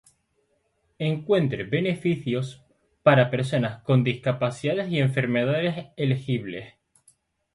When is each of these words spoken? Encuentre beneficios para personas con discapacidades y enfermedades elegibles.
Encuentre 0.97 1.63
beneficios 1.63 2.65
para 3.03 3.29
personas 3.29 3.83
con 3.83 4.03
discapacidades 4.03 4.89
y 4.91 4.97
enfermedades 4.97 5.89
elegibles. 5.95 6.73